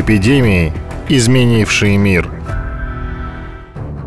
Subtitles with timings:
[0.00, 0.72] Эпидемии,
[1.08, 2.28] изменившие мир.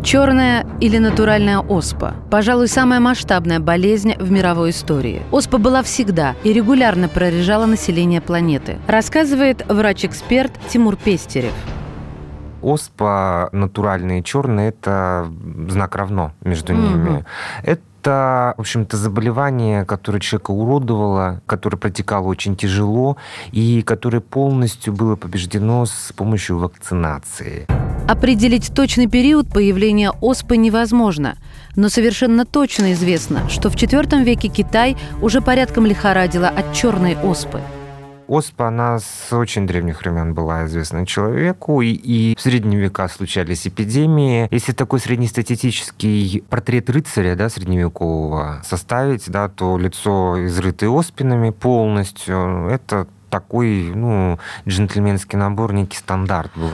[0.03, 5.21] Черная или натуральная оспа– пожалуй, самая масштабная болезнь в мировой истории.
[5.31, 11.53] Оспа была всегда и регулярно прорежала население планеты, рассказывает врач-эксперт Тимур Пестерев.
[12.61, 15.31] Оспа натуральная и черная– это
[15.69, 17.23] знак равно между ними.
[17.63, 23.17] Это это, в общем-то, заболевание, которое человека уродовало, которое протекало очень тяжело
[23.51, 27.67] и которое полностью было побеждено с помощью вакцинации.
[28.07, 31.37] Определить точный период появления оспы невозможно,
[31.75, 37.59] но совершенно точно известно, что в IV веке Китай уже порядком лихорадило от черной оспы–
[38.27, 43.67] Оспа, она с очень древних времен была известна человеку, и, и в средние века случались
[43.67, 44.47] эпидемии.
[44.51, 53.07] Если такой среднестатистический портрет рыцаря, да, средневекового составить, да, то лицо изрытое оспинами полностью, это
[53.29, 56.71] такой, ну, джентльменский набор, некий стандарт был.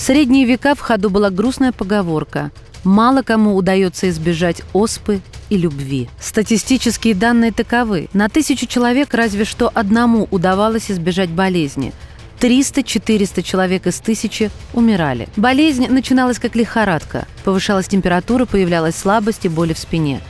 [0.00, 2.52] Средние века в ходу была грустная поговорка
[2.84, 5.20] «Мало кому удается избежать оспы
[5.50, 6.08] и любви.
[6.18, 8.08] Статистические данные таковы.
[8.14, 11.92] На тысячу человек разве что одному удавалось избежать болезни.
[12.40, 15.28] 300-400 человек из тысячи умирали.
[15.36, 17.28] Болезнь начиналась как лихорадка.
[17.44, 20.22] Повышалась температура, появлялась слабость и боли в спине.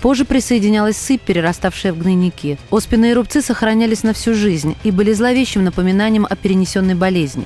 [0.00, 2.58] Позже присоединялась сыпь, перераставшая в гнойники.
[2.70, 7.44] Оспенные рубцы сохранялись на всю жизнь и были зловещим напоминанием о перенесенной болезни.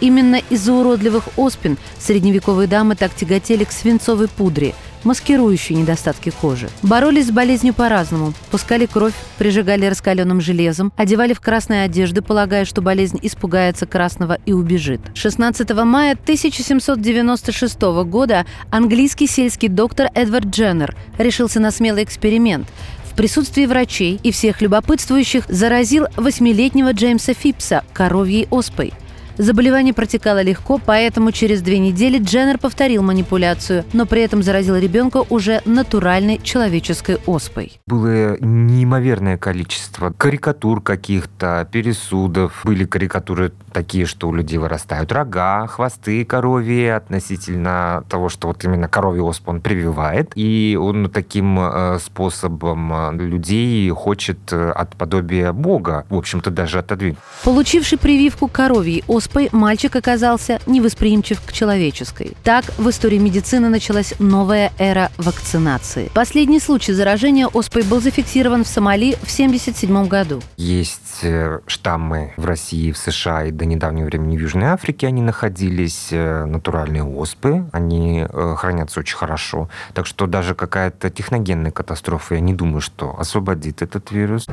[0.00, 4.74] Именно из-за уродливых оспин средневековые дамы так тяготели к свинцовой пудре–
[5.06, 6.68] маскирующие недостатки кожи.
[6.82, 8.34] Боролись с болезнью по-разному.
[8.50, 14.52] Пускали кровь, прижигали раскаленным железом, одевали в красные одежды, полагая, что болезнь испугается красного и
[14.52, 15.00] убежит.
[15.14, 22.66] 16 мая 1796 года английский сельский доктор Эдвард Дженнер решился на смелый эксперимент
[23.04, 28.92] в присутствии врачей и всех любопытствующих заразил восьмилетнего Джеймса Фипса коровьей оспой–
[29.38, 35.22] Заболевание протекало легко, поэтому через две недели Дженнер повторил манипуляцию, но при этом заразил ребенка
[35.28, 37.78] уже натуральной человеческой оспой.
[37.86, 42.62] Было неимоверное количество карикатур каких-то, пересудов.
[42.64, 48.88] Были карикатуры такие, что у людей вырастают рога, хвосты коровьи относительно того, что вот именно
[48.88, 50.32] коровий оспу он прививает.
[50.34, 56.78] И он таким э, способом э, людей хочет э, от подобия Бога, в общем-то, даже
[56.78, 57.18] отодвинуть.
[57.44, 62.36] Получивший прививку коровьей оспы оспой мальчик оказался невосприимчив к человеческой.
[62.44, 66.10] Так в истории медицины началась новая эра вакцинации.
[66.14, 70.40] Последний случай заражения оспой был зафиксирован в Сомали в 1977 году.
[70.56, 75.22] Есть э, штаммы в России, в США и до недавнего времени в Южной Африке они
[75.22, 79.68] находились, э, натуральные оспы, они э, хранятся очень хорошо.
[79.92, 84.46] Так что даже какая-то техногенная катастрофа, я не думаю, что освободит этот вирус.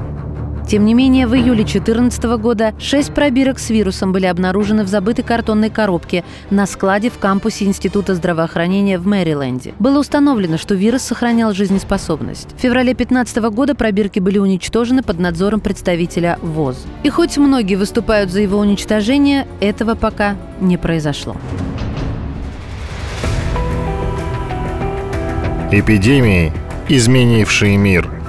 [0.68, 5.24] Тем не менее, в июле 2014 года шесть пробирок с вирусом были обнаружены в забытой
[5.24, 9.74] картонной коробке на складе в кампусе Института здравоохранения в Мэриленде.
[9.80, 12.50] Было установлено, что вирус сохранял жизнеспособность.
[12.58, 16.78] В феврале 2015 года пробирки были уничтожены под надзором представителя ВОЗ.
[17.04, 21.36] И хоть многие выступают за его уничтожение, этого пока не произошло.
[25.72, 26.54] Эпидемии,
[26.88, 28.10] изменившие мир–